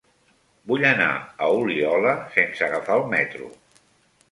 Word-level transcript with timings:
Vull 0.71 0.85
anar 0.91 1.09
a 1.17 1.51
Oliola 1.59 2.15
sense 2.39 2.67
agafar 2.71 2.99
el 3.03 3.09
metro. 3.15 3.55